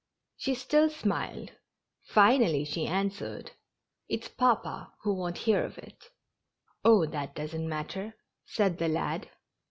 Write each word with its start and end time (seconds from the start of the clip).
''She 0.43 0.55
oUaa 0.55 0.89
dmiled, 1.03 1.51
finally 2.01 2.65
she 2.65 2.87
answered:" 2.87 3.51
It's 4.09 4.29
papa 4.29 4.91
who 5.03 5.13
won't 5.13 5.37
hear 5.37 5.63
of 5.63 5.77
it." 5.77 6.09
Oh, 6.83 7.05
that 7.05 7.35
doesn't 7.35 7.69
matter," 7.69 8.15
said 8.43 8.79
the 8.79 8.87
lad. 8.87 9.29